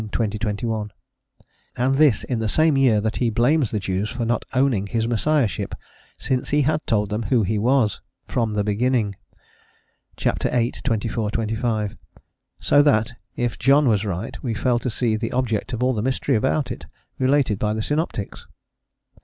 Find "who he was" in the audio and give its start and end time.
7.29-8.01